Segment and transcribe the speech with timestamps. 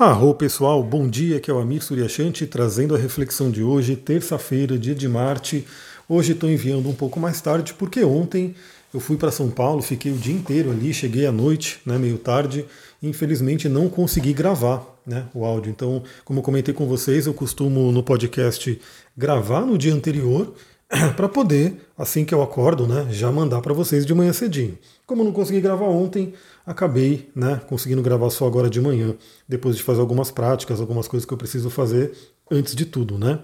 [0.00, 4.78] Arro pessoal, bom dia, que é o Amir Suryashanti trazendo a reflexão de hoje, terça-feira,
[4.78, 5.66] dia de Marte.
[6.08, 8.54] Hoje estou enviando um pouco mais tarde, porque ontem
[8.94, 12.16] eu fui para São Paulo, fiquei o dia inteiro ali, cheguei à noite, né, meio
[12.16, 12.64] tarde,
[13.02, 15.70] e infelizmente não consegui gravar né, o áudio.
[15.70, 18.80] Então, como comentei com vocês, eu costumo no podcast
[19.14, 20.54] gravar no dia anterior
[21.16, 24.76] para poder, assim que eu acordo, né, já mandar para vocês de manhã cedinho.
[25.06, 26.34] Como eu não consegui gravar ontem,
[26.66, 29.14] acabei né, conseguindo gravar só agora de manhã,
[29.48, 32.12] depois de fazer algumas práticas, algumas coisas que eu preciso fazer
[32.50, 33.38] antes de tudo, né?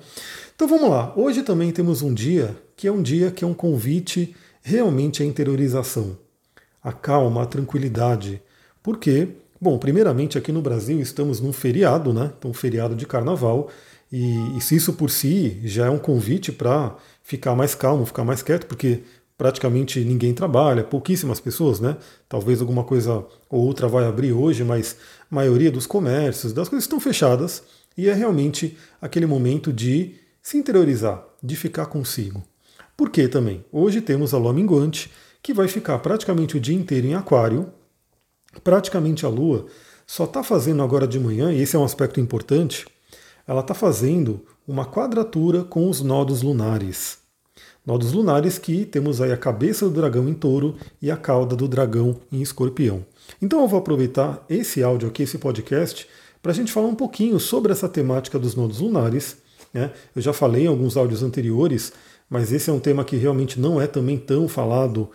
[0.55, 1.13] Então vamos lá.
[1.17, 5.27] Hoje também temos um dia que é um dia que é um convite realmente à
[5.27, 6.19] interiorização,
[6.83, 8.43] a calma, a tranquilidade.
[8.83, 9.29] Por quê?
[9.61, 12.33] Bom, primeiramente aqui no Brasil estamos num feriado, né?
[12.37, 13.69] Então, feriado de carnaval.
[14.11, 18.25] E, e se isso por si já é um convite para ficar mais calmo, ficar
[18.25, 19.03] mais quieto, porque
[19.37, 21.97] praticamente ninguém trabalha, pouquíssimas pessoas, né?
[22.29, 24.97] Talvez alguma coisa ou outra vai abrir hoje, mas
[25.29, 27.65] a maioria dos comércios, das coisas estão fechadas
[27.99, 32.45] e é realmente aquele momento de se interiorizar, de ficar consigo.
[32.97, 33.65] Por que também?
[33.73, 35.11] Hoje temos a lua minguante,
[35.43, 37.73] que vai ficar praticamente o dia inteiro em aquário,
[38.63, 39.67] praticamente a lua
[40.07, 42.87] só está fazendo agora de manhã, e esse é um aspecto importante,
[43.49, 47.19] ela está fazendo uma quadratura com os nodos lunares.
[47.87, 51.69] Nodos lunares que temos aí a cabeça do dragão em touro e a cauda do
[51.69, 53.07] dragão em escorpião.
[53.41, 56.09] Então eu vou aproveitar esse áudio aqui, esse podcast,
[56.43, 59.37] para a gente falar um pouquinho sobre essa temática dos nodos lunares.
[59.73, 59.93] Né?
[60.15, 61.93] Eu já falei em alguns áudios anteriores,
[62.29, 65.09] mas esse é um tema que realmente não é também tão falado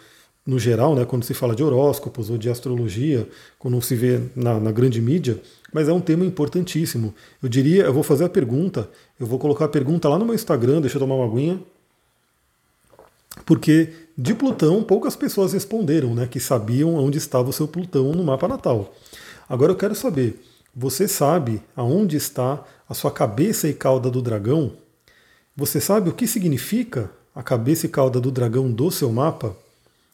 [0.46, 3.28] no geral, né, quando se fala de horóscopos ou de astrologia,
[3.60, 5.40] quando se vê na, na, grande mídia,
[5.74, 7.14] mas é um tema importantíssimo.
[7.42, 10.36] Eu diria, eu vou fazer a pergunta, eu vou colocar a pergunta lá no meu
[10.36, 11.60] Instagram, deixa eu tomar uma aguinha
[13.46, 18.24] porque de Plutão poucas pessoas responderam, né, que sabiam onde estava o seu Plutão no
[18.24, 18.94] mapa natal.
[19.48, 20.42] Agora eu quero saber,
[20.76, 24.74] você sabe aonde está a sua cabeça e cauda do dragão?
[25.56, 29.56] Você sabe o que significa a cabeça e cauda do dragão do seu mapa?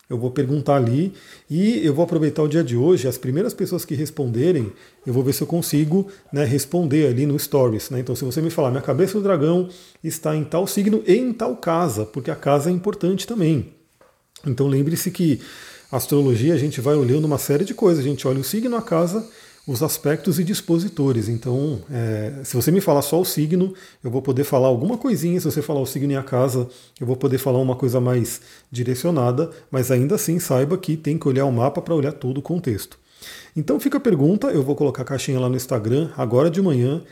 [0.09, 1.13] Eu vou perguntar ali
[1.49, 3.07] e eu vou aproveitar o dia de hoje.
[3.07, 4.71] As primeiras pessoas que responderem,
[5.05, 7.89] eu vou ver se eu consigo né, responder ali no Stories.
[7.89, 7.99] Né?
[7.99, 9.67] Então, se você me falar, minha cabeça do dragão
[10.01, 13.73] está em tal signo e em tal casa, porque a casa é importante também.
[14.45, 15.41] Então, lembre-se que
[15.91, 18.03] astrologia a gente vai olhando uma série de coisas.
[18.03, 19.27] A gente olha o signo, a casa
[19.67, 21.27] os aspectos e dispositores.
[21.27, 25.39] Então, é, se você me falar só o signo, eu vou poder falar alguma coisinha.
[25.41, 26.69] Se você falar o signo e a casa,
[26.99, 28.39] eu vou poder falar uma coisa mais
[28.71, 32.41] direcionada, mas ainda assim saiba que tem que olhar o mapa para olhar todo o
[32.41, 32.97] contexto.
[33.57, 37.03] Então fica a pergunta, eu vou colocar a caixinha lá no Instagram agora de manhã.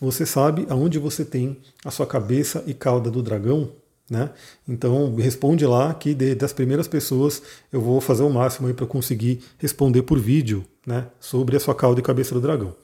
[0.00, 3.70] Você sabe aonde você tem a sua cabeça e cauda do dragão?
[4.10, 4.30] Né?
[4.66, 9.40] Então responde lá que de, das primeiras pessoas eu vou fazer o máximo para conseguir
[9.58, 12.74] responder por vídeo né, sobre a sua cauda e cabeça do dragão.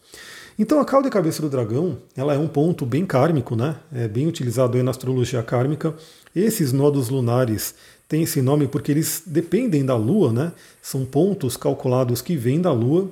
[0.59, 3.77] Então a cauda e cabeça do dragão ela é um ponto bem kármico, né?
[3.93, 5.95] é bem utilizado na astrologia kármica.
[6.37, 7.75] Esses nodos lunares
[8.07, 10.53] têm esse nome porque eles dependem da Lua, né?
[10.83, 13.11] são pontos calculados que vêm da Lua.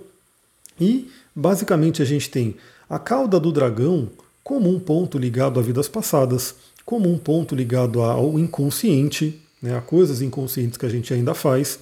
[0.78, 2.56] E basicamente a gente tem
[2.88, 4.08] a cauda do dragão
[4.44, 9.80] como um ponto ligado a vidas passadas como um ponto ligado ao inconsciente, né, a
[9.80, 11.78] coisas inconscientes que a gente ainda faz.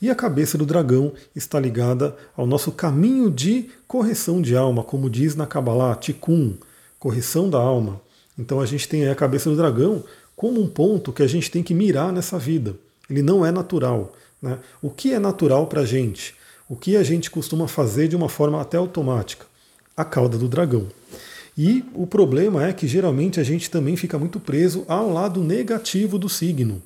[0.00, 5.08] E a cabeça do dragão está ligada ao nosso caminho de correção de alma, como
[5.08, 6.54] diz na Kabbalah, Tikkun,
[6.98, 8.00] correção da alma.
[8.38, 10.04] Então a gente tem a cabeça do dragão
[10.36, 12.74] como um ponto que a gente tem que mirar nessa vida.
[13.08, 14.14] Ele não é natural.
[14.42, 14.58] Né?
[14.82, 16.34] O que é natural para a gente?
[16.68, 19.46] O que a gente costuma fazer de uma forma até automática?
[19.96, 20.86] A cauda do dragão.
[21.56, 26.18] E o problema é que geralmente a gente também fica muito preso ao lado negativo
[26.18, 26.82] do signo.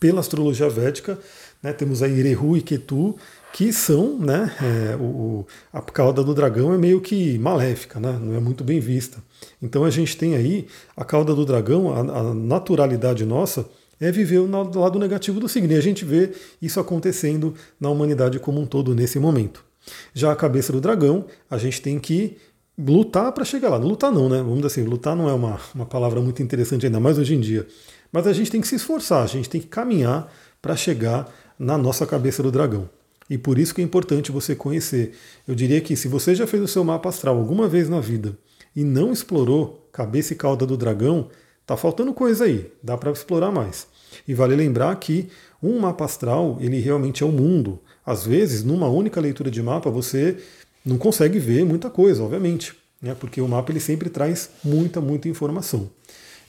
[0.00, 1.18] Pela astrologia védica,
[1.62, 3.16] né, temos aí Irehu e Ketu,
[3.52, 8.34] que são, né, é, o, a cauda do dragão é meio que maléfica, né, não
[8.34, 9.18] é muito bem vista.
[9.62, 10.66] Então a gente tem aí
[10.96, 13.66] a cauda do dragão, a, a naturalidade nossa
[14.00, 15.72] é viver no lado negativo do signo.
[15.72, 19.64] E a gente vê isso acontecendo na humanidade como um todo nesse momento.
[20.12, 22.36] Já a cabeça do dragão, a gente tem que
[22.78, 23.76] lutar para chegar lá.
[23.76, 24.38] Lutar não, né?
[24.38, 27.40] Vamos dizer assim, lutar não é uma, uma palavra muito interessante ainda mais hoje em
[27.40, 27.66] dia.
[28.12, 31.76] Mas a gente tem que se esforçar, a gente tem que caminhar para chegar na
[31.76, 32.88] nossa cabeça do dragão.
[33.28, 35.14] E por isso que é importante você conhecer.
[35.46, 38.38] Eu diria que se você já fez o seu mapa astral alguma vez na vida
[38.74, 41.28] e não explorou cabeça e cauda do dragão,
[41.66, 43.88] tá faltando coisa aí, dá para explorar mais.
[44.28, 45.28] E vale lembrar que
[45.62, 47.80] um mapa astral, ele realmente é o um mundo.
[48.04, 50.36] Às vezes, numa única leitura de mapa, você
[50.86, 52.72] não consegue ver muita coisa, obviamente,
[53.02, 53.14] né?
[53.18, 55.90] porque o mapa ele sempre traz muita, muita informação.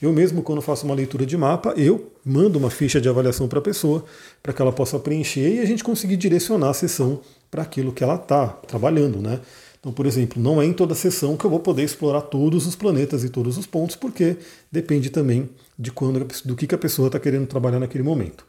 [0.00, 3.58] Eu mesmo, quando faço uma leitura de mapa, eu mando uma ficha de avaliação para
[3.58, 4.04] a pessoa,
[4.40, 7.20] para que ela possa preencher e a gente conseguir direcionar a sessão
[7.50, 9.20] para aquilo que ela está trabalhando.
[9.20, 9.40] Né?
[9.80, 12.76] Então, por exemplo, não é em toda sessão que eu vou poder explorar todos os
[12.76, 14.36] planetas e todos os pontos, porque
[14.70, 18.46] depende também de quando, do que, que a pessoa está querendo trabalhar naquele momento.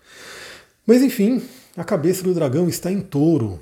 [0.86, 1.42] Mas enfim,
[1.76, 3.60] a cabeça do dragão está em touro.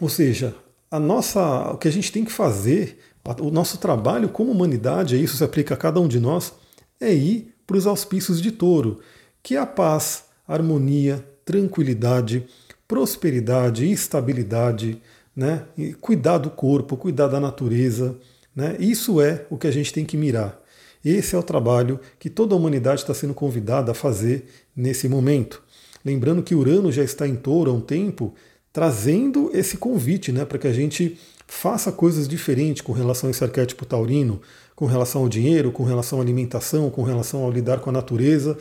[0.00, 0.54] Ou seja,
[0.94, 2.98] a nossa, o que a gente tem que fazer,
[3.40, 6.52] o nosso trabalho como humanidade, e isso se aplica a cada um de nós,
[7.00, 9.00] é ir para os auspícios de touro,
[9.42, 12.46] que é a paz, harmonia, tranquilidade,
[12.86, 15.02] prosperidade, estabilidade,
[15.34, 15.64] né?
[15.76, 18.16] E cuidar do corpo, cuidar da natureza.
[18.54, 18.76] Né?
[18.78, 20.62] Isso é o que a gente tem que mirar.
[21.04, 24.46] Esse é o trabalho que toda a humanidade está sendo convidada a fazer
[24.76, 25.60] nesse momento.
[26.04, 28.32] Lembrando que Urano já está em touro há um tempo,
[28.74, 33.42] trazendo esse convite né, para que a gente faça coisas diferentes com relação a esse
[33.42, 34.42] arquétipo taurino,
[34.76, 38.58] com relação ao dinheiro, com relação à alimentação, com relação ao lidar com a natureza.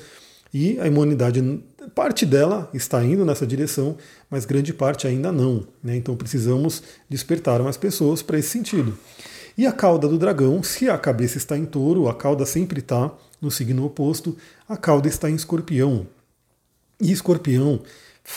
[0.53, 1.41] E a humanidade
[1.93, 3.97] Parte dela está indo nessa direção,
[4.29, 5.67] mas grande parte ainda não.
[5.83, 5.97] Né?
[5.97, 8.97] Então precisamos despertar mais pessoas para esse sentido.
[9.57, 13.11] E a cauda do dragão, se a cabeça está em touro, a cauda sempre está
[13.41, 14.35] no signo oposto,
[14.67, 16.07] a cauda está em escorpião.
[17.01, 17.81] E escorpião,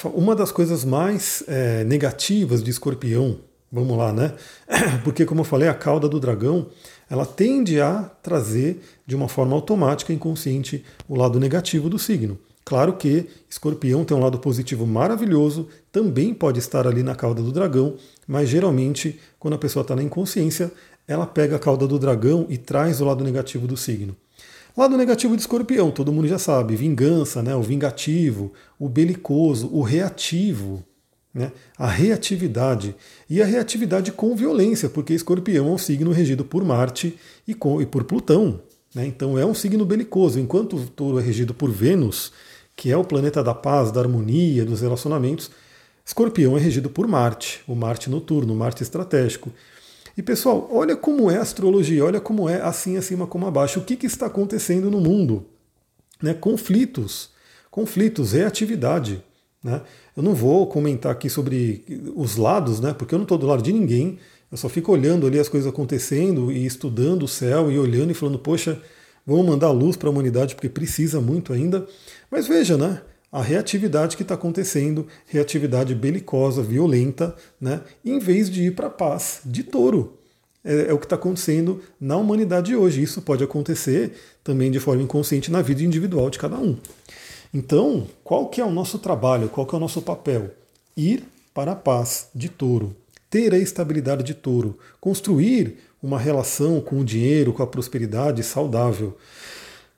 [0.05, 3.39] uma das coisas mais é, negativas de escorpião,
[3.71, 4.35] vamos lá, né?
[5.05, 6.69] Porque, como eu falei, a cauda do dragão
[7.09, 12.39] ela tende a trazer de uma forma automática, inconsciente, o lado negativo do signo.
[12.65, 17.53] Claro que escorpião tem um lado positivo maravilhoso, também pode estar ali na cauda do
[17.53, 17.95] dragão,
[18.27, 20.73] mas geralmente, quando a pessoa está na inconsciência,
[21.07, 24.17] ela pega a cauda do dragão e traz o lado negativo do signo.
[24.77, 27.55] Lado negativo de escorpião, todo mundo já sabe, vingança, né?
[27.57, 30.85] o vingativo, o belicoso, o reativo,
[31.33, 31.51] né?
[31.79, 32.95] a reatividade.
[33.29, 37.19] E a reatividade com violência, porque escorpião é um signo regido por Marte
[37.49, 38.61] e, com, e por Plutão.
[38.95, 39.07] Né?
[39.07, 42.33] Então é um signo belicoso, enquanto o touro é regido por Vênus,
[42.77, 45.51] que é o planeta da paz, da harmonia, dos relacionamentos,
[46.07, 49.51] Escorpião é regido por Marte, o Marte noturno, o Marte estratégico.
[50.17, 53.81] E pessoal, olha como é a astrologia, olha como é assim acima como abaixo.
[53.81, 55.45] O que, que está acontecendo no mundo?
[56.23, 56.33] Né?
[56.33, 57.31] Conflitos,
[57.71, 59.23] conflitos, reatividade.
[59.63, 59.83] Né?
[60.17, 61.85] Eu não vou comentar aqui sobre
[62.15, 62.95] os lados, né?
[62.95, 64.19] porque eu não estou do lado de ninguém.
[64.51, 68.15] Eu só fico olhando ali as coisas acontecendo e estudando o céu e olhando e
[68.15, 68.81] falando, poxa,
[69.27, 71.87] vamos mandar luz para a humanidade porque precisa muito ainda.
[72.31, 73.03] Mas veja, né?
[73.37, 77.83] A reatividade que está acontecendo, reatividade belicosa, violenta, né?
[78.03, 80.17] em vez de ir para a paz de touro.
[80.65, 83.03] É, é o que está acontecendo na humanidade hoje.
[83.03, 86.79] Isso pode acontecer também de forma inconsciente na vida individual de cada um.
[87.53, 89.51] Então, qual que é o nosso trabalho?
[89.51, 90.55] Qual que é o nosso papel?
[90.97, 91.23] Ir
[91.53, 92.97] para a paz de touro,
[93.29, 99.15] ter a estabilidade de touro, construir uma relação com o dinheiro, com a prosperidade saudável.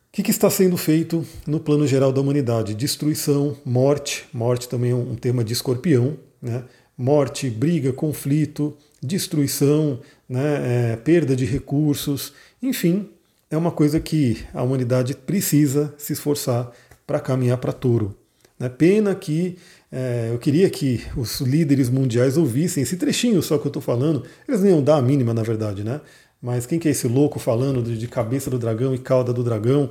[0.08, 2.75] O que, que, está sendo feito no plano geral da humanidade?
[2.75, 6.64] Destruição, morte, morte também é um tema de escorpião, né?
[6.96, 10.93] morte, briga, conflito, destruição, né?
[10.93, 13.08] É, perda de recursos, enfim,
[13.50, 16.72] é uma coisa que a humanidade precisa se esforçar
[17.06, 18.16] para caminhar para touro.
[18.58, 18.69] Né?
[18.69, 19.56] Pena que
[19.93, 24.25] é, eu queria que os líderes mundiais ouvissem esse trechinho só que eu estou falando,
[24.46, 26.00] eles nem iam dar a mínima, na verdade, né?
[26.40, 29.90] Mas quem que é esse louco falando de, cabeça do dragão e cauda do dragão?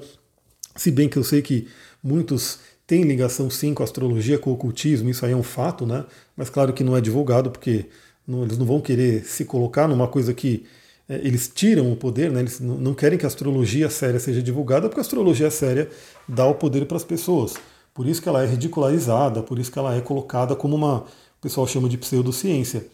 [0.76, 1.68] Se bem que eu sei que
[2.02, 5.86] muitos têm ligação sim com a astrologia, com o ocultismo, isso aí é um fato,
[5.86, 6.06] né?
[6.36, 7.86] Mas claro que não é divulgado, porque
[8.26, 10.66] não, eles não vão querer se colocar numa coisa que
[11.10, 12.42] é, eles tiram o poder, né?
[12.42, 15.90] eles não querem que a astrologia séria seja divulgada, porque a astrologia séria
[16.28, 17.56] dá o poder para as pessoas.
[17.94, 21.42] Por isso que ela é ridicularizada, por isso que ela é colocada como uma, o
[21.42, 22.86] pessoal chama de pseudociência.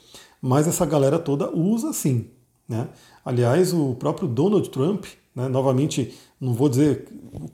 [0.41, 2.27] Mas essa galera toda usa sim.
[2.67, 2.87] Né?
[3.25, 5.05] Aliás, o próprio Donald Trump,
[5.35, 7.07] né, novamente, não vou dizer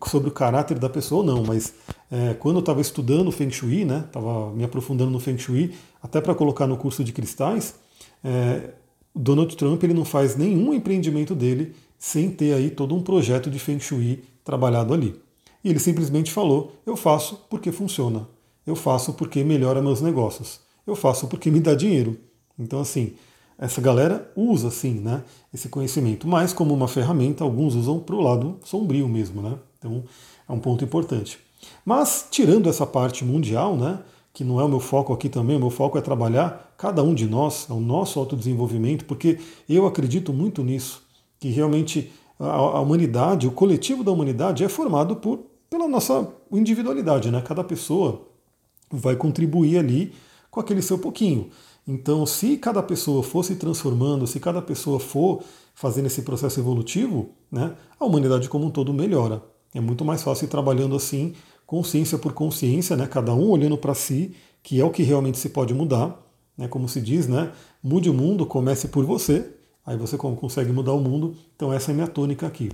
[0.05, 1.73] sobre o caráter da pessoa, não, mas
[2.11, 6.19] é, quando eu estava estudando Feng Shui, estava né, me aprofundando no Feng Shui, até
[6.19, 7.75] para colocar no curso de cristais,
[8.23, 8.71] é,
[9.15, 13.59] Donald Trump ele não faz nenhum empreendimento dele sem ter aí todo um projeto de
[13.59, 15.19] Feng Shui trabalhado ali.
[15.63, 18.27] E ele simplesmente falou: eu faço porque funciona,
[18.65, 22.17] eu faço porque melhora meus negócios, eu faço porque me dá dinheiro.
[22.57, 23.13] Então, assim,
[23.59, 25.21] essa galera usa sim né,
[25.53, 29.41] esse conhecimento, mas como uma ferramenta, alguns usam para o lado sombrio mesmo.
[29.41, 29.55] Né?
[29.77, 30.03] Então
[30.47, 31.37] é um ponto importante.
[31.85, 33.99] Mas tirando essa parte mundial, né,
[34.33, 37.13] que não é o meu foco aqui também, o meu foco é trabalhar cada um
[37.13, 41.03] de nós, é o nosso autodesenvolvimento, porque eu acredito muito nisso,
[41.37, 45.39] que realmente a, humanidade, o coletivo da humanidade é formado por,
[45.69, 47.41] pela nossa individualidade, né?
[47.41, 48.21] Cada pessoa
[48.89, 50.13] vai contribuir ali
[50.49, 51.49] com aquele seu pouquinho.
[51.91, 55.41] Então, se cada pessoa for se transformando, se cada pessoa for
[55.73, 59.41] fazendo esse processo evolutivo, né, a humanidade como um todo melhora.
[59.73, 61.33] É muito mais fácil ir trabalhando assim,
[61.65, 65.49] consciência por consciência, né, cada um olhando para si, que é o que realmente se
[65.49, 66.23] pode mudar.
[66.55, 66.67] né?
[66.67, 67.51] Como se diz, né?
[67.81, 69.49] Mude o mundo, comece por você.
[69.83, 71.33] Aí você consegue mudar o mundo.
[71.55, 72.69] Então essa é a minha tônica aqui.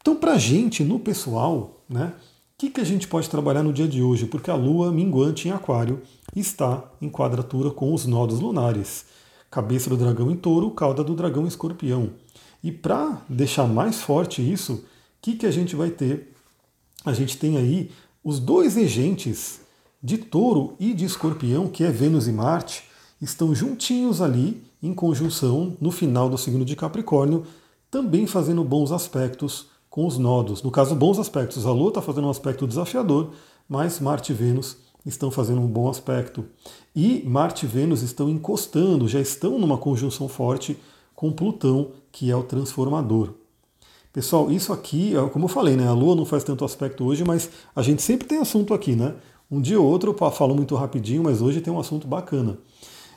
[0.00, 2.14] Então, para gente, no pessoal, né?
[2.60, 4.26] Que, que a gente pode trabalhar no dia de hoje?
[4.26, 6.02] Porque a Lua minguante em Aquário
[6.36, 9.06] está em quadratura com os nodos lunares.
[9.50, 12.10] Cabeça do dragão em touro, cauda do dragão em escorpião.
[12.62, 14.82] E para deixar mais forte isso, o
[15.22, 16.34] que, que a gente vai ter?
[17.02, 17.90] A gente tem aí
[18.22, 19.62] os dois regentes
[20.02, 22.82] de touro e de escorpião, que é Vênus e Marte,
[23.22, 27.46] estão juntinhos ali, em conjunção, no final do signo de Capricórnio,
[27.90, 30.62] também fazendo bons aspectos com os nodos.
[30.62, 31.66] No caso, bons aspectos.
[31.66, 33.32] A Lua está fazendo um aspecto desafiador,
[33.68, 36.46] mas Marte e Vênus estão fazendo um bom aspecto.
[36.94, 40.78] E Marte e Vênus estão encostando, já estão numa conjunção forte
[41.14, 43.34] com Plutão, que é o transformador.
[44.12, 45.86] Pessoal, isso aqui, é como eu falei, né?
[45.86, 49.14] A Lua não faz tanto aspecto hoje, mas a gente sempre tem assunto aqui, né?
[49.50, 52.58] Um dia ou outro eu falo muito rapidinho, mas hoje tem um assunto bacana.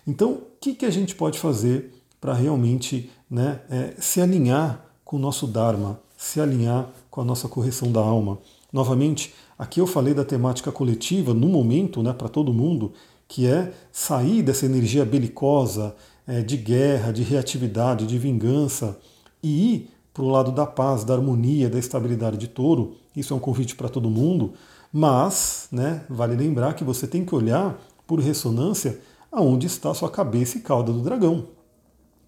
[0.06, 5.18] Então, o que, que a gente pode fazer para realmente né, é, se alinhar com
[5.18, 8.40] o nosso Dharma, se alinhar com a nossa correção da alma?
[8.72, 12.94] Novamente, aqui eu falei da temática coletiva no momento, né, para todo mundo,
[13.28, 15.94] que é sair dessa energia belicosa,
[16.26, 18.98] é, de guerra, de reatividade, de vingança
[19.44, 22.96] e ir para o lado da paz, da harmonia, da estabilidade de touro.
[23.14, 24.54] Isso é um convite para todo mundo,
[24.94, 27.78] mas né, vale lembrar que você tem que olhar
[28.08, 28.98] por ressonância
[29.30, 31.48] aonde está sua cabeça e cauda do dragão.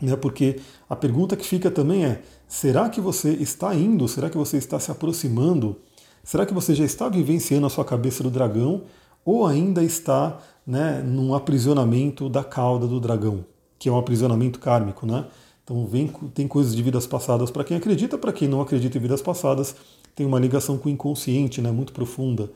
[0.01, 0.15] Né?
[0.15, 0.59] Porque
[0.89, 4.07] a pergunta que fica também é: será que você está indo?
[4.07, 5.77] Será que você está se aproximando?
[6.23, 8.83] Será que você já está vivenciando a sua cabeça do dragão?
[9.23, 13.45] Ou ainda está né, num aprisionamento da cauda do dragão,
[13.77, 15.25] que é um aprisionamento kármico, né?
[15.63, 19.01] Então vem, tem coisas de vidas passadas para quem acredita, para quem não acredita em
[19.01, 19.75] vidas passadas,
[20.15, 22.51] tem uma ligação com o inconsciente né, muito profunda.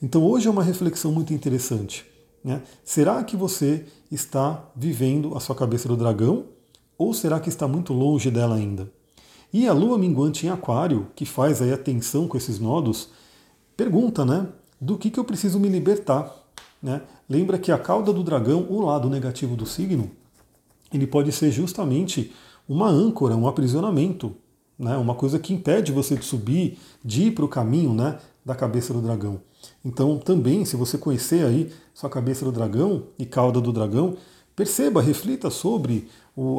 [0.00, 2.06] Então hoje é uma reflexão muito interessante.
[2.44, 2.62] Né?
[2.84, 6.44] Será que você está vivendo a sua cabeça do dragão
[7.02, 8.88] ou será que está muito longe dela ainda?
[9.52, 13.08] E a lua minguante em aquário, que faz aí a tensão com esses nodos,
[13.76, 14.46] pergunta, né?
[14.80, 16.32] Do que, que eu preciso me libertar?
[16.80, 17.02] Né?
[17.28, 20.10] Lembra que a cauda do dragão, o lado negativo do signo,
[20.92, 22.32] ele pode ser justamente
[22.68, 24.34] uma âncora, um aprisionamento,
[24.78, 24.96] né?
[24.96, 28.18] uma coisa que impede você de subir, de ir para o caminho né?
[28.44, 29.40] da cabeça do dragão.
[29.84, 34.16] Então, também, se você conhecer aí sua cabeça do dragão e cauda do dragão,
[34.54, 36.08] perceba, reflita sobre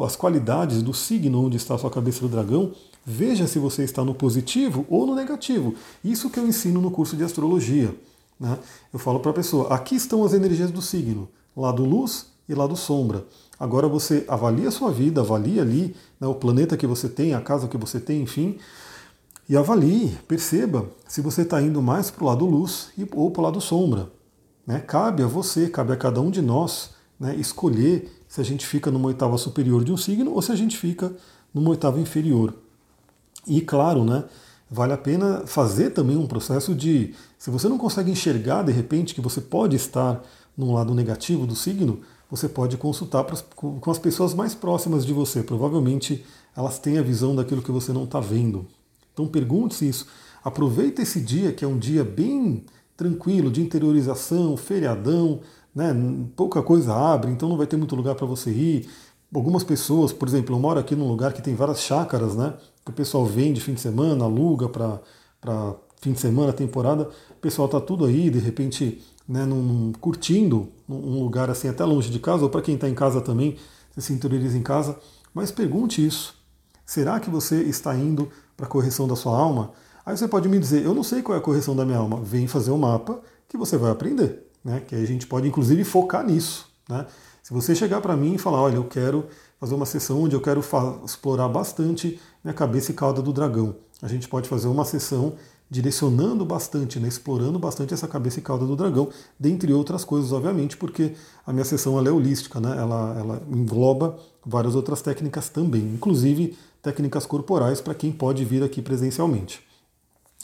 [0.04, 2.72] as qualidades do signo onde está a sua cabeça do dragão,
[3.04, 5.74] veja se você está no positivo ou no negativo.
[6.02, 7.94] Isso que eu ensino no curso de astrologia.
[8.38, 8.58] Né?
[8.92, 12.76] Eu falo para a pessoa: aqui estão as energias do signo, lado luz e lado
[12.76, 13.24] sombra.
[13.58, 17.40] Agora você avalia a sua vida, avalia ali né, o planeta que você tem, a
[17.40, 18.58] casa que você tem, enfim,
[19.48, 23.44] e avalie, perceba se você está indo mais para o lado luz ou para o
[23.44, 24.10] lado sombra.
[24.66, 24.80] Né?
[24.80, 28.90] Cabe a você, cabe a cada um de nós né, escolher se a gente fica
[28.90, 31.14] numa oitava superior de um signo ou se a gente fica
[31.54, 32.52] numa oitava inferior.
[33.46, 34.24] E claro, né,
[34.68, 39.14] vale a pena fazer também um processo de, se você não consegue enxergar de repente
[39.14, 40.20] que você pode estar
[40.58, 43.24] num lado negativo do signo, você pode consultar
[43.54, 45.40] com as pessoas mais próximas de você.
[45.40, 46.24] Provavelmente
[46.56, 48.66] elas têm a visão daquilo que você não está vendo.
[49.12, 50.08] Então pergunte-se isso.
[50.42, 52.64] Aproveita esse dia, que é um dia bem
[52.96, 55.40] tranquilo, de interiorização, feriadão,
[55.74, 55.94] né?
[56.36, 58.88] pouca coisa abre, então não vai ter muito lugar para você ir.
[59.34, 62.54] Algumas pessoas, por exemplo, eu moro aqui num lugar que tem várias chácaras, né?
[62.84, 67.08] Que o pessoal vem de fim de semana, aluga para fim de semana, temporada.
[67.30, 72.10] O pessoal está tudo aí, de repente, né, num, curtindo um lugar assim até longe
[72.10, 73.56] de casa, ou para quem está em casa também,
[73.90, 74.96] você se interioriza em casa.
[75.32, 76.36] Mas pergunte isso.
[76.86, 79.72] Será que você está indo para a correção da sua alma?
[80.06, 82.20] Aí você pode me dizer, eu não sei qual é a correção da minha alma.
[82.22, 84.46] Vem fazer o um mapa que você vai aprender.
[84.64, 84.80] Né?
[84.80, 86.66] Que a gente pode inclusive focar nisso.
[86.88, 87.06] Né?
[87.42, 89.26] Se você chegar para mim e falar, olha, eu quero
[89.60, 90.64] fazer uma sessão onde eu quero
[91.04, 93.76] explorar bastante minha cabeça e cauda do dragão.
[94.02, 95.34] A gente pode fazer uma sessão
[95.70, 100.76] direcionando bastante, né, explorando bastante essa cabeça e cauda do dragão, dentre outras coisas, obviamente,
[100.76, 101.14] porque
[101.46, 107.24] a minha sessão é holística, né, ela, ela engloba várias outras técnicas também, inclusive técnicas
[107.26, 109.62] corporais para quem pode vir aqui presencialmente.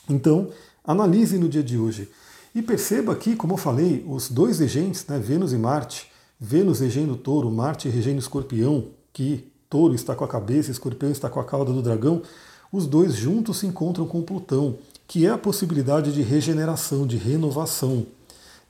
[0.08, 0.48] Então,
[0.84, 2.10] analise no dia de hoje.
[2.54, 7.16] E perceba aqui, como eu falei, os dois regentes, né, Vênus e Marte, Vênus regendo
[7.16, 11.72] touro, Marte regendo escorpião, que touro está com a cabeça, escorpião está com a cauda
[11.72, 12.22] do dragão,
[12.72, 18.06] os dois juntos se encontram com Plutão, que é a possibilidade de regeneração, de renovação,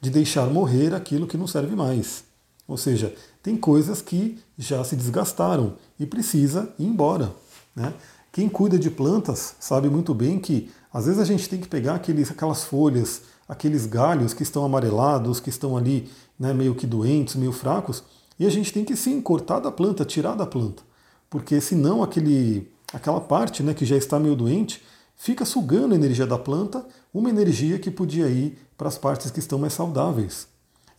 [0.01, 2.25] de deixar morrer aquilo que não serve mais.
[2.67, 7.33] Ou seja, tem coisas que já se desgastaram e precisa ir embora.
[7.75, 7.93] Né?
[8.33, 11.95] Quem cuida de plantas sabe muito bem que às vezes a gente tem que pegar
[11.95, 17.35] aqueles, aquelas folhas, aqueles galhos que estão amarelados, que estão ali né, meio que doentes,
[17.35, 18.05] meio fracos,
[18.39, 20.85] E a gente tem que sim cortar da planta, tirar da planta,
[21.29, 24.81] porque senão aquele, aquela parte né, que já está meio doente
[25.17, 29.41] fica sugando a energia da planta, uma energia que podia ir para as partes que
[29.41, 30.47] estão mais saudáveis.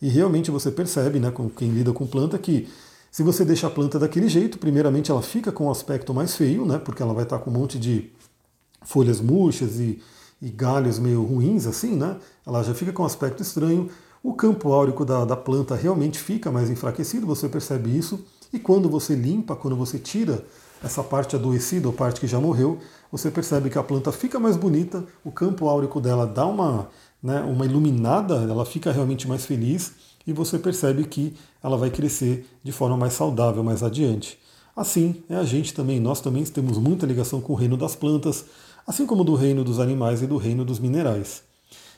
[0.00, 2.68] E realmente você percebe, né, com quem lida com planta, que
[3.10, 6.66] se você deixa a planta daquele jeito, primeiramente ela fica com um aspecto mais feio,
[6.66, 8.12] né, porque ela vai estar com um monte de
[8.82, 10.00] folhas murchas e,
[10.42, 12.16] e galhos meio ruins, assim, né?
[12.44, 13.88] Ela já fica com um aspecto estranho.
[14.24, 18.24] O campo áurico da, da planta realmente fica mais enfraquecido, você percebe isso.
[18.52, 20.44] E quando você limpa, quando você tira
[20.82, 22.78] essa parte adoecida, ou parte que já morreu,
[23.10, 26.88] você percebe que a planta fica mais bonita, o campo áurico dela dá uma,
[27.22, 29.92] né, uma iluminada, ela fica realmente mais feliz
[30.26, 34.38] e você percebe que ela vai crescer de forma mais saudável mais adiante.
[34.74, 38.46] Assim é a gente também, nós também temos muita ligação com o reino das plantas,
[38.86, 41.42] assim como do reino dos animais e do reino dos minerais.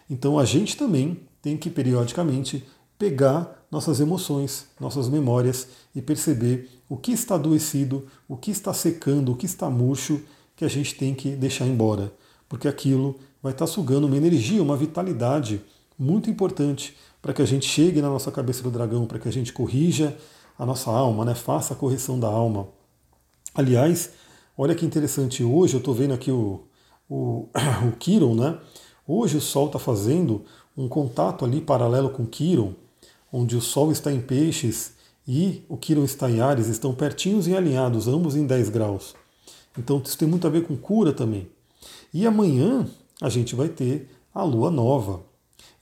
[0.08, 2.64] Então a gente também tem que periodicamente
[2.98, 9.32] pegar nossas emoções, nossas memórias e perceber o que está adoecido, o que está secando,
[9.32, 10.20] o que está murcho,
[10.56, 12.12] que a gente tem que deixar embora,
[12.48, 15.60] porque aquilo vai estar sugando uma energia, uma vitalidade
[15.98, 19.32] muito importante para que a gente chegue na nossa cabeça do dragão, para que a
[19.32, 20.16] gente corrija
[20.58, 21.34] a nossa alma, né?
[21.34, 22.68] faça a correção da alma.
[23.54, 24.10] Aliás,
[24.56, 26.62] olha que interessante, hoje eu estou vendo aqui o,
[27.08, 27.48] o,
[27.88, 28.58] o Quiron, né?
[29.06, 30.44] Hoje o Sol está fazendo
[30.76, 32.72] um contato ali paralelo com Quiron,
[33.32, 34.94] onde o Sol está em peixes
[35.26, 39.14] e o Quiron está em Ares, estão pertinhos e alinhados, ambos em 10 graus.
[39.78, 41.48] Então isso tem muito a ver com cura também.
[42.12, 42.86] E amanhã
[43.20, 45.22] a gente vai ter a lua nova.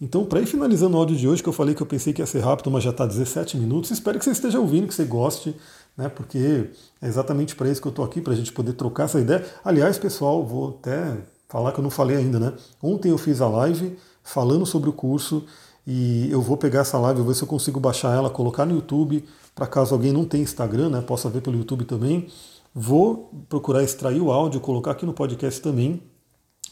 [0.00, 2.20] Então, para ir finalizando o áudio de hoje, que eu falei que eu pensei que
[2.20, 5.04] ia ser rápido, mas já está 17 minutos, espero que você esteja ouvindo, que você
[5.04, 5.54] goste,
[5.96, 6.08] né?
[6.08, 6.70] Porque
[7.00, 9.44] é exatamente para isso que eu estou aqui, para a gente poder trocar essa ideia.
[9.64, 11.18] Aliás, pessoal, vou até
[11.48, 12.52] falar que eu não falei ainda, né?
[12.82, 15.44] Ontem eu fiz a live falando sobre o curso
[15.86, 18.74] e eu vou pegar essa live, vou ver se eu consigo baixar ela, colocar no
[18.74, 21.00] YouTube, para caso alguém não tenha Instagram, né?
[21.00, 22.28] Possa ver pelo YouTube também.
[22.74, 26.02] Vou procurar extrair o áudio, colocar aqui no podcast também.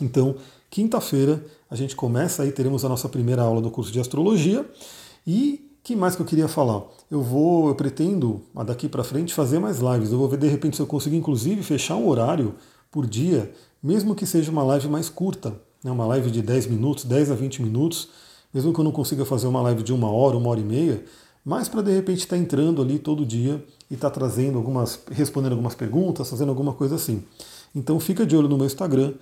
[0.00, 0.36] Então,
[0.70, 4.64] quinta-feira a gente começa aí, teremos a nossa primeira aula do curso de astrologia.
[5.26, 6.82] E que mais que eu queria falar?
[7.10, 10.12] Eu vou, eu pretendo daqui para frente fazer mais lives.
[10.12, 12.54] Eu vou ver de repente se eu consigo inclusive fechar um horário
[12.90, 15.90] por dia, mesmo que seja uma live mais curta, né?
[15.90, 18.08] uma live de 10 minutos, 10 a 20 minutos,
[18.52, 21.04] mesmo que eu não consiga fazer uma live de uma hora, uma hora e meia,
[21.44, 25.00] mas para de repente estar tá entrando ali todo dia e estar tá trazendo algumas,
[25.10, 27.24] respondendo algumas perguntas, fazendo alguma coisa assim.
[27.74, 29.14] Então fica de olho no meu Instagram,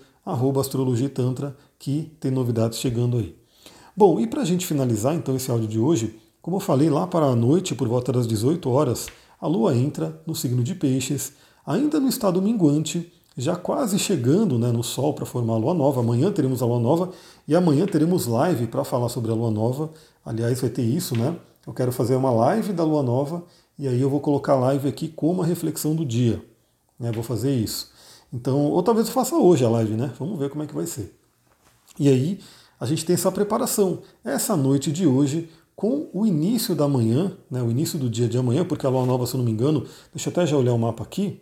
[0.60, 3.36] astrologitantra, que tem novidades chegando aí.
[3.96, 6.18] Bom, e para a gente finalizar então esse áudio de hoje,
[6.48, 9.08] como eu falei lá para a noite, por volta das 18 horas,
[9.38, 11.34] a Lua entra no signo de Peixes,
[11.66, 16.00] ainda no estado minguante, já quase chegando né, no Sol para formar a Lua Nova.
[16.00, 17.10] Amanhã teremos a Lua Nova
[17.46, 19.90] e amanhã teremos live para falar sobre a Lua Nova.
[20.24, 21.36] Aliás, vai ter isso, né?
[21.66, 23.44] Eu quero fazer uma live da Lua Nova
[23.78, 26.42] e aí eu vou colocar a live aqui como a reflexão do dia.
[26.98, 27.12] Né?
[27.12, 27.90] Vou fazer isso.
[28.32, 30.14] Então, ou talvez eu faça hoje a live, né?
[30.18, 31.14] Vamos ver como é que vai ser.
[31.98, 32.40] E aí,
[32.80, 34.00] a gente tem essa preparação.
[34.24, 38.36] Essa noite de hoje, com o início da manhã, né, o início do dia de
[38.36, 40.72] amanhã, porque a lua nova, se eu não me engano, deixa eu até já olhar
[40.72, 41.40] o mapa aqui,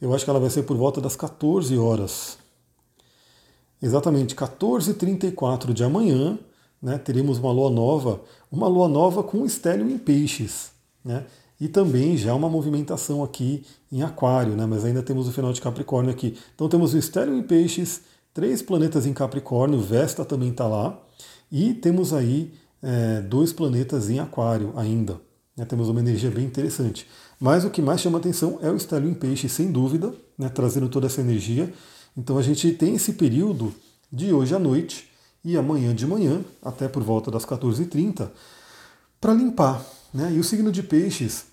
[0.00, 2.36] eu acho que ela vai ser por volta das 14 horas.
[3.80, 6.36] Exatamente, 14h34 de amanhã,
[6.82, 10.72] né, teremos uma lua nova, uma lua nova com estélio em peixes,
[11.04, 11.24] né,
[11.60, 15.60] e também já uma movimentação aqui em aquário, né, mas ainda temos o final de
[15.60, 16.36] Capricórnio aqui.
[16.56, 18.00] Então temos o estélio em peixes,
[18.34, 21.00] três planetas em Capricórnio, Vesta também está lá,
[21.52, 22.52] e temos aí
[22.86, 25.20] é, dois planetas em aquário ainda.
[25.56, 27.04] Né, temos uma energia bem interessante.
[27.40, 30.88] Mas o que mais chama atenção é o estélio em peixe, sem dúvida, né, trazendo
[30.88, 31.72] toda essa energia.
[32.16, 33.74] Então a gente tem esse período
[34.12, 35.10] de hoje à noite
[35.44, 38.30] e amanhã de manhã, até por volta das 14h30,
[39.20, 39.84] para limpar.
[40.14, 40.34] Né?
[40.34, 41.46] E o signo de peixes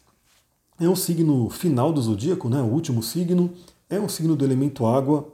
[0.80, 2.62] é um signo final do zodíaco, né?
[2.62, 3.52] o último signo,
[3.90, 5.28] é um signo do elemento água,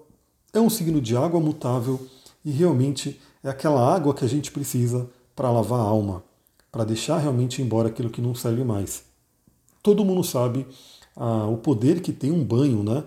[0.54, 2.00] é um signo de água mutável
[2.44, 5.10] e realmente é aquela água que a gente precisa
[5.40, 6.22] para lavar a alma,
[6.70, 9.06] para deixar realmente embora aquilo que não serve mais.
[9.82, 10.68] Todo mundo sabe
[11.16, 13.06] ah, o poder que tem um banho, né?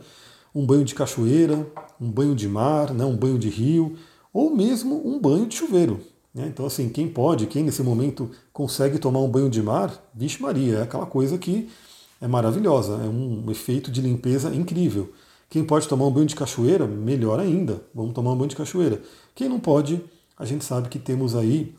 [0.54, 3.04] Um banho de cachoeira, um banho de mar, né?
[3.04, 3.98] um banho de rio,
[4.32, 6.00] ou mesmo um banho de chuveiro.
[6.34, 6.46] Né?
[6.46, 10.78] Então, assim, quem pode, quem nesse momento consegue tomar um banho de mar, vixe Maria,
[10.78, 11.68] é aquela coisa que
[12.18, 15.12] é maravilhosa, é um efeito de limpeza incrível.
[15.50, 19.02] Quem pode tomar um banho de cachoeira, melhor ainda, vamos tomar um banho de cachoeira.
[19.34, 20.02] Quem não pode,
[20.38, 21.74] a gente sabe que temos aí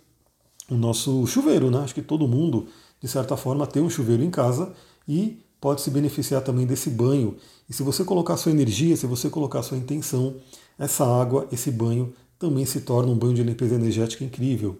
[0.69, 1.79] o nosso chuveiro, né?
[1.79, 2.67] Acho que todo mundo,
[3.01, 4.73] de certa forma, tem um chuveiro em casa
[5.07, 7.35] e pode se beneficiar também desse banho.
[7.69, 10.35] E se você colocar sua energia, se você colocar sua intenção,
[10.77, 14.77] essa água, esse banho também se torna um banho de limpeza energética incrível.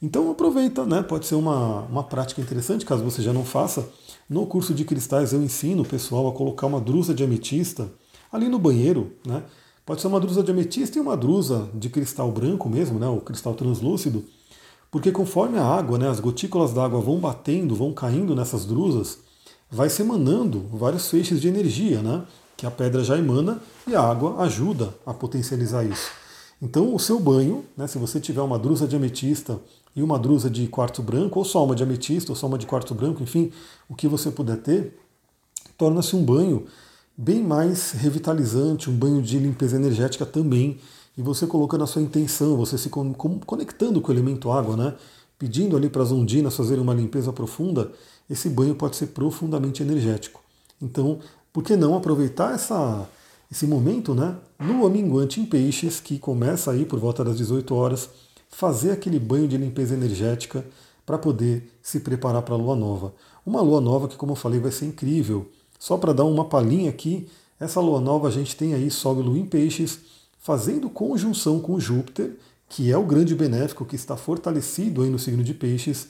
[0.00, 1.02] Então aproveita, né?
[1.02, 3.88] Pode ser uma, uma prática interessante, caso você já não faça.
[4.28, 7.90] No curso de cristais eu ensino o pessoal a colocar uma drusa de ametista
[8.32, 9.42] ali no banheiro, né?
[9.86, 13.06] Pode ser uma drusa de ametista e uma drusa de cristal branco mesmo, né?
[13.06, 14.24] O cristal translúcido.
[14.94, 19.18] Porque conforme a água, né, as gotículas d'água vão batendo, vão caindo nessas drusas,
[19.68, 22.22] vai se emanando vários feixes de energia, né?
[22.56, 26.12] Que a pedra já emana e a água ajuda a potencializar isso.
[26.62, 29.58] Então, o seu banho, né, se você tiver uma drusa de ametista
[29.96, 32.64] e uma drusa de quartzo branco, ou só uma de ametista, ou só uma de
[32.64, 33.50] quartzo branco, enfim,
[33.88, 34.96] o que você puder ter,
[35.76, 36.66] torna-se um banho
[37.16, 40.78] bem mais revitalizante, um banho de limpeza energética também.
[41.16, 44.94] E você colocando a sua intenção, você se conectando com o elemento água, né?
[45.38, 47.92] Pedindo ali para as ondinas fazerem uma limpeza profunda,
[48.28, 50.42] esse banho pode ser profundamente energético.
[50.82, 51.20] Então,
[51.52, 53.08] por que não aproveitar essa,
[53.50, 54.36] esse momento, né?
[54.58, 58.10] No aminguante em peixes, que começa aí por volta das 18 horas,
[58.48, 60.64] fazer aquele banho de limpeza energética
[61.06, 63.14] para poder se preparar para a lua nova.
[63.46, 65.48] Uma lua nova que, como eu falei, vai ser incrível.
[65.78, 67.28] Só para dar uma palhinha aqui,
[67.60, 70.00] essa lua nova a gente tem aí Sol e Lua em Peixes
[70.44, 72.36] fazendo conjunção com Júpiter,
[72.68, 76.08] que é o grande benéfico que está fortalecido aí no signo de Peixes,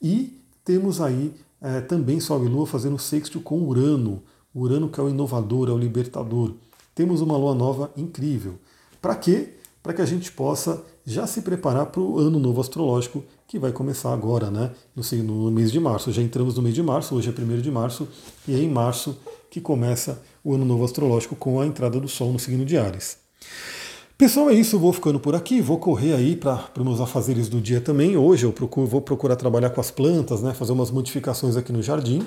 [0.00, 4.22] e temos aí é, também Sol e Lua fazendo sexto com Urano,
[4.54, 6.52] Urano que é o inovador, é o libertador.
[6.94, 8.58] Temos uma lua nova incrível.
[9.00, 9.54] Para quê?
[9.82, 13.72] Para que a gente possa já se preparar para o ano novo astrológico que vai
[13.72, 14.70] começar agora, né?
[14.94, 16.12] No, no mês de março.
[16.12, 18.06] Já entramos no mês de março, hoje é 1 de março,
[18.46, 19.16] e é em março
[19.50, 23.21] que começa o ano novo astrológico com a entrada do Sol no signo de Ares.
[24.16, 24.78] Pessoal, é isso.
[24.78, 25.60] Vou ficando por aqui.
[25.60, 28.16] Vou correr aí para os meus afazeres do dia também.
[28.16, 30.54] Hoje eu procuro, vou procurar trabalhar com as plantas, né?
[30.54, 32.26] Fazer umas modificações aqui no jardim.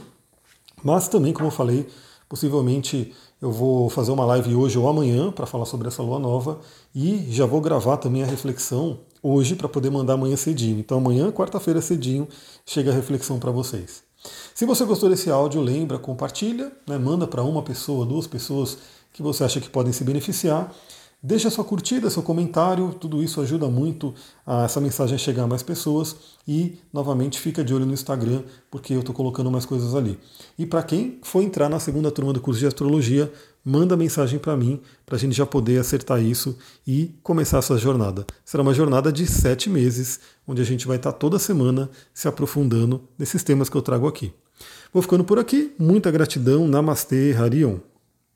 [0.84, 1.88] Mas também, como eu falei,
[2.28, 6.60] Possivelmente eu vou fazer uma live hoje ou amanhã para falar sobre essa lua nova
[6.94, 10.80] e já vou gravar também a reflexão hoje para poder mandar amanhã cedinho.
[10.80, 12.28] Então amanhã, quarta-feira cedinho,
[12.66, 14.04] chega a reflexão para vocês.
[14.56, 18.80] Se você gostou desse áudio, lembra, compartilha, né, manda para uma pessoa, duas pessoas
[19.14, 20.74] que você acha que podem se beneficiar.
[21.28, 24.14] Deixa sua curtida, seu comentário, tudo isso ajuda muito
[24.46, 26.16] a essa mensagem a chegar a mais pessoas.
[26.48, 30.20] E, novamente, fica de olho no Instagram, porque eu estou colocando mais coisas ali.
[30.56, 33.34] E para quem for entrar na segunda turma do curso de astrologia,
[33.66, 38.24] manda mensagem para mim, para a gente já poder acertar isso e começar essa jornada.
[38.46, 43.02] Será uma jornada de sete meses, onde a gente vai estar toda semana se aprofundando
[43.18, 44.32] nesses temas que eu trago aqui.
[44.94, 45.74] Vou ficando por aqui.
[45.80, 46.68] Muita gratidão.
[46.68, 47.80] Namastê, Harion.